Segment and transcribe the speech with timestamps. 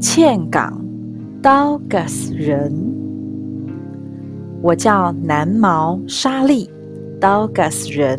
[0.00, 0.82] 岘港
[1.42, 2.72] ，Dogas 人）。
[4.62, 6.70] 我叫南毛沙利
[7.20, 8.18] ，Dogas 人）。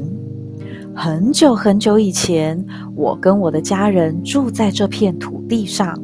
[0.95, 2.63] 很久很久以前，
[2.95, 5.97] 我跟我的家人住在这片土地上。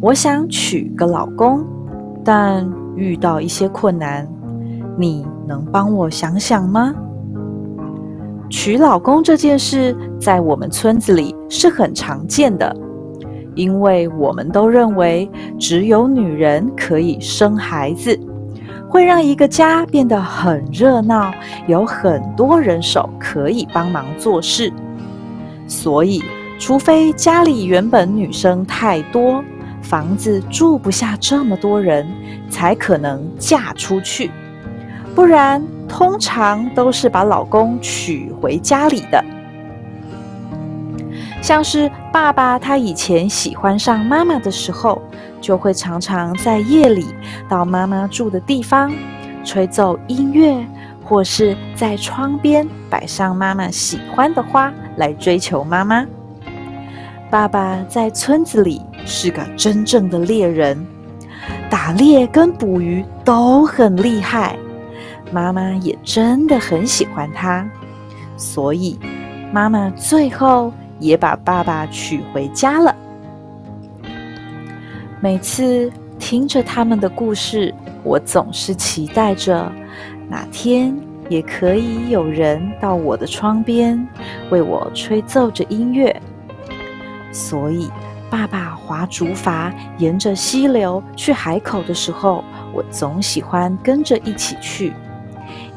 [0.00, 1.64] 我想娶个老公，
[2.24, 2.64] 但
[2.94, 4.28] 遇到一些困难。
[4.96, 6.94] 你能帮我想想吗？
[8.48, 12.74] 娶老公这件事在我们村子里是很常见的，
[13.58, 18.16] 因为我们都认为只有女人可以生孩子，
[18.88, 21.34] 会让一个家变得很热闹，
[21.66, 24.72] 有很多人手可以帮忙做事。
[25.66, 26.22] 所以，
[26.56, 29.42] 除非家里原本女生太多，
[29.82, 32.06] 房子住不下这么多人，
[32.48, 34.30] 才可能嫁出去。
[35.16, 39.24] 不然，通常都是把老公娶回家里的。
[41.40, 45.00] 像是爸爸，他以前喜欢上妈妈的时候，
[45.40, 47.06] 就会常常在夜里
[47.48, 48.92] 到妈妈住的地方，
[49.44, 50.66] 吹奏音乐，
[51.02, 56.06] 或是在窗边摆上妈妈喜欢的花来追求妈妈。
[57.30, 60.86] 爸爸在村子里是个真正的猎人，
[61.70, 64.56] 打猎跟捕鱼都很厉害。
[65.30, 67.66] 妈妈也真的很喜欢他，
[68.36, 68.98] 所以
[69.52, 72.94] 妈妈最后也把爸爸娶回家了。
[75.20, 79.70] 每次听着他们的故事，我总是期待着
[80.28, 80.96] 哪天
[81.28, 84.06] 也可以有人到我的窗边
[84.50, 86.14] 为我吹奏着音乐。
[87.32, 87.90] 所以，
[88.30, 94.92] 爸爸划竹筏沿着溪流去海口的时候，我总喜欢跟着一起去。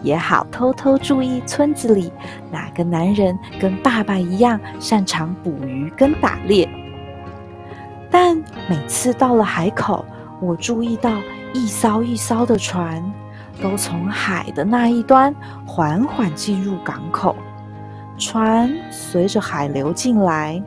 [0.04, 2.12] 也好，偷偷注意村子里
[2.52, 6.68] 哪个男人跟爸爸一样擅长捕鱼跟打猎。
[8.10, 8.36] 但
[8.68, 10.04] 每次到了海口，
[10.42, 11.12] 我注意到
[11.54, 13.04] 一艘一艘的船
[13.62, 15.34] 都从海的那一端
[15.66, 17.36] 缓缓进入港口，
[18.18, 20.62] 船随着海流进来，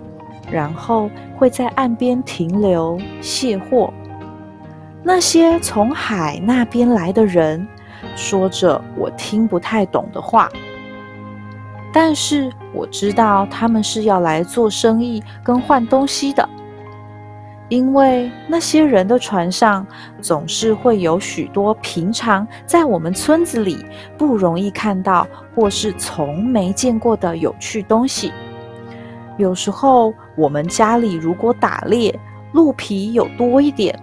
[0.50, 3.93] 然后会在岸边停留卸货。
[5.03, 7.67] 那些从海那边来的人。
[8.16, 10.48] 说着我听不太懂的话，
[11.92, 16.48] 但是我知道他们是要来做生意跟换东西的，
[17.69, 19.87] 因为那些人的船上
[20.20, 23.84] 总是会有许多平常在我们村子里
[24.19, 28.32] 不容易看到或是从没见过的有趣东西。
[29.37, 32.16] 有时候我们家里如果打猎，
[32.53, 33.98] 鹿皮有多一点。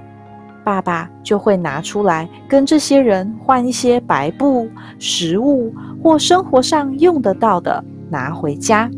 [0.64, 5.74] 爸爸就会拿出来跟这些人换一些白布、食物
[6.04, 8.90] 或生活上用得到的拿回家。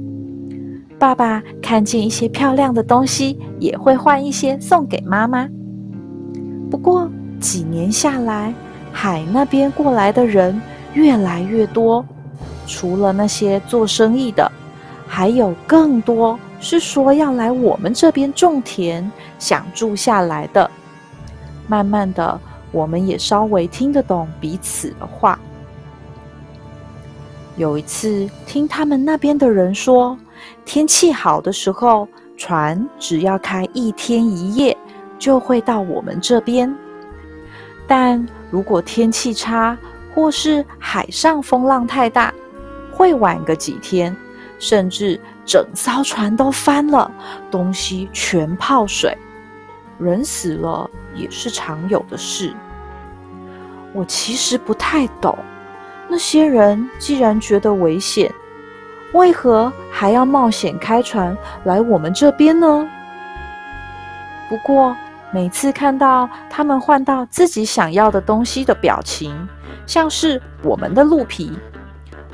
[1.00, 5.48] 爸爸看见一些漂亮的东西，也会换一些送给妈妈。
[6.70, 7.10] 不过
[7.40, 8.54] 几年下来，
[8.92, 10.62] 海那边过来的人
[10.94, 12.06] 越来越多，
[12.68, 14.50] 除了那些做生意的，
[15.08, 20.70] 还有更多是说要来我们这边种田、想住下来的。
[21.68, 22.40] 慢慢的，
[22.72, 25.40] 我们也稍微听得懂彼此的话。
[27.56, 30.18] 有一次，听他们那边的人说，
[30.66, 34.76] 天气好的时候，船只要开一天一夜，
[35.20, 36.74] 就会到我们这边；
[37.88, 39.78] 但如果天气差，
[40.16, 42.34] 或是海上风浪太大，
[42.92, 44.16] 会晚个几天，
[44.58, 47.12] 甚至整艘船都翻了，
[47.52, 49.16] 东西全泡水。
[49.98, 52.54] 人死了也是常有的事。
[53.94, 55.38] 我其实不太懂，
[56.08, 58.32] 那些人既然觉得危险，
[59.14, 62.90] 为何还要冒险开船来我们这边呢？
[64.50, 64.96] 不过
[65.32, 69.48] 每次看到他们换到自己想要的东西的表情，
[69.86, 71.52] 像是我们的鹿皮，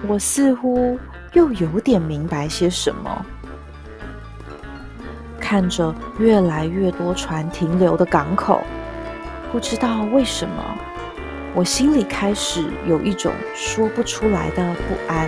[0.08, 0.97] 我似乎
[1.34, 3.26] 又有点明白些什么。
[5.49, 8.61] 看着越来越多船停留的港口，
[9.51, 10.63] 不知道为什么，
[11.55, 15.28] 我心里开始有一种说不出来的不安。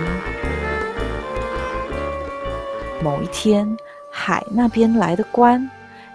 [3.02, 3.76] 某一天，
[4.12, 5.68] 海那边来的官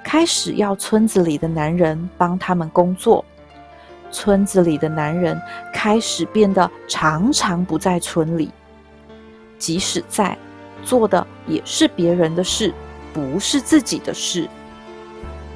[0.05, 3.25] 开始要村子里的男人帮他们工作，
[4.09, 5.37] 村子里的男人
[5.73, 8.51] 开始变得常常不在村里，
[9.57, 10.37] 即使在，
[10.81, 12.73] 做的也是别人的事。
[13.17, 14.47] 不是自己的事。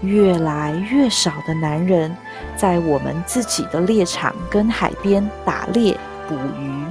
[0.02, 2.12] 越来越少的男人
[2.56, 5.96] 在我们自己的猎场跟海边打猎
[6.28, 6.84] 捕鱼。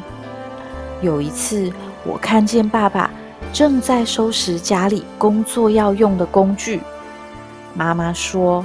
[1.03, 1.73] 有一次，
[2.05, 3.11] 我看见爸爸
[3.53, 6.81] 正在收拾家里工作要用的工具。
[7.75, 8.65] 妈妈说：“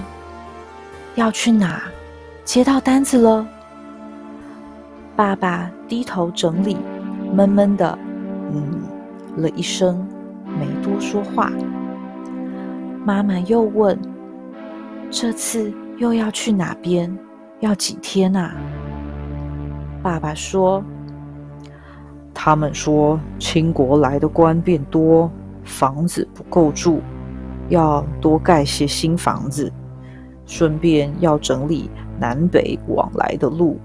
[1.15, 1.81] 要去哪？
[2.43, 3.47] 接到单子了。
[5.15, 6.77] 爸爸低头整理，
[7.33, 7.97] 闷闷的
[8.53, 8.83] “嗯”
[9.41, 10.07] 了一声，
[10.45, 11.51] 没多说话。
[13.05, 13.95] 妈妈又问
[15.11, 17.15] ：“这次又要去哪边？
[17.59, 18.55] 要几天啊？”
[20.01, 20.83] 爸爸说
[22.33, 25.31] ：“他们说清国来的官变多，
[25.63, 26.99] 房子不够住，
[27.69, 29.71] 要多盖些新房子，
[30.47, 33.79] 顺便要整理南北往来的路。”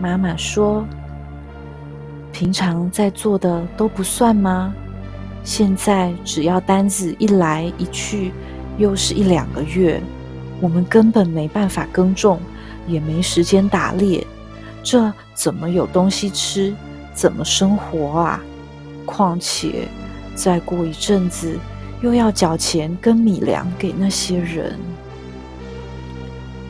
[0.00, 0.84] 妈妈说
[2.30, 4.72] ：“平常在做的都不算吗？”
[5.44, 8.32] 现在只要单子一来一去，
[8.78, 10.02] 又是一两个月，
[10.60, 12.40] 我们根本没办法耕种，
[12.86, 14.26] 也没时间打猎，
[14.82, 16.74] 这怎么有东西吃？
[17.12, 18.42] 怎么生活啊？
[19.04, 19.86] 况且
[20.34, 21.58] 再过一阵子，
[22.00, 24.78] 又要缴钱跟米粮给那些人。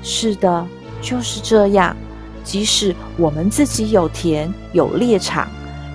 [0.02, 0.66] 是的，
[1.00, 1.96] 就是这样。
[2.42, 5.48] 即使我们自己有田有猎场。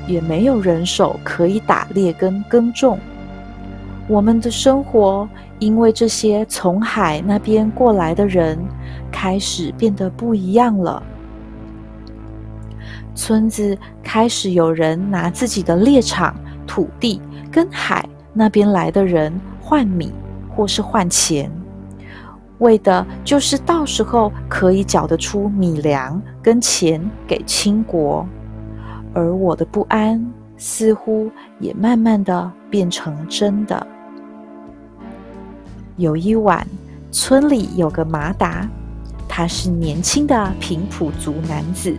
[0.10, 2.98] 也没有人手可以打猎跟耕种，
[4.08, 5.30] 我们的生活
[5.60, 8.58] 因为这些从海那边过来的人，
[9.12, 11.02] 开始变得不一样了。
[13.14, 16.36] 村子开始有人拿自己的猎场、
[16.66, 17.22] 土地
[17.52, 18.04] 跟海
[18.34, 20.12] 那边来的人换米
[20.50, 21.52] 或是换钱，
[22.58, 28.26] 为的就是到时候可以缴得出米粮跟钱给清国。
[29.14, 30.24] 而我的不安
[30.58, 33.88] 似乎也慢慢的变成真的。
[35.98, 36.66] 有一晚，
[37.12, 38.68] 村里有个马达，
[39.28, 41.98] 他是年轻的平埔族男子，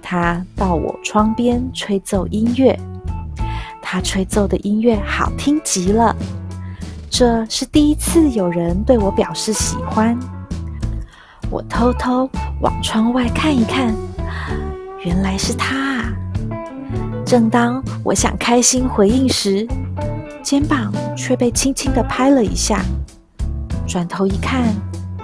[0.00, 2.78] 他到我窗边吹奏音乐，
[3.82, 6.14] 他吹奏的音乐好听极了。
[7.10, 10.16] 这是第一次有人对我表示喜欢。
[11.50, 12.28] 我偷偷
[12.60, 13.94] 往窗外看一看，
[15.08, 16.12] 原来是他。
[17.24, 19.66] 正当我想开心回应时，
[20.42, 22.84] 肩膀却被轻轻的拍了一下。
[23.86, 24.74] 转头一看，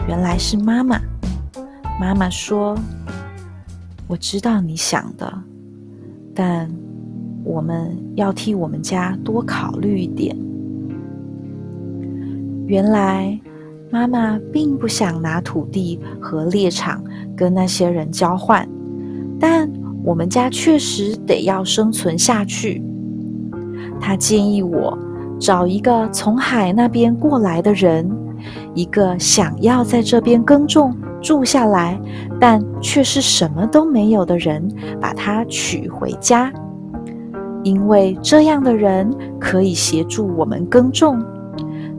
[0.08, 0.98] 原来是妈妈。
[2.00, 2.74] 妈妈说
[4.08, 5.30] ：“我知道你想的，
[6.34, 6.66] 但
[7.44, 10.34] 我们要替我们家多考虑一点。”
[12.66, 13.38] 原来，
[13.90, 17.04] 妈妈并不想拿土地和猎场
[17.36, 18.66] 跟那些人交换，
[19.40, 19.70] 但。
[20.06, 22.84] 我们家确实得要生存下去。
[23.98, 24.98] 他建议我
[25.40, 28.06] 找一个从海那边过来的人，
[28.74, 31.98] 一个想要在这边耕种、住下来，
[32.38, 34.70] 但却是什么都没有的人，
[35.00, 36.52] 把他娶回家。
[37.62, 39.10] 因为这样的人
[39.40, 41.24] 可以协助我们耕种，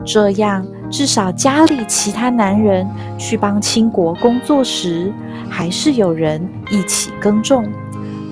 [0.04, 2.86] 这样至少家里其他男人
[3.18, 5.12] 去帮清国工作时，
[5.48, 7.66] 还是有人一起耕种。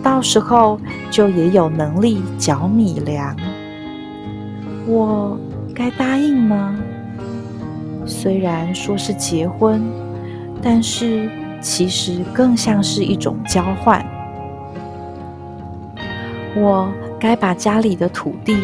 [0.03, 0.79] 到时候
[1.11, 3.35] 就也有能力缴米粮，
[4.87, 5.39] 我
[5.75, 6.79] 该答应吗？
[8.05, 9.83] 虽然说是结婚，
[10.63, 11.31] 但是
[11.63, 14.05] 其实更像是一种交换。
[16.55, 18.59] 我该把家里的土地、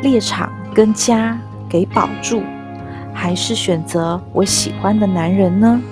[0.00, 1.36] 猎场跟家
[1.68, 2.40] 给保住，
[3.12, 5.82] 还是选择我喜欢的男人呢？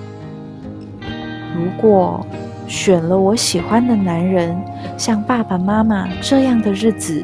[1.54, 2.24] 如果……
[2.68, 4.56] 选了我喜欢的男人，
[4.96, 7.22] 像爸爸妈妈这样的日子，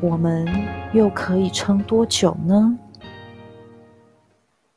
[0.00, 0.48] 我们
[0.92, 2.78] 又可以撑多久呢？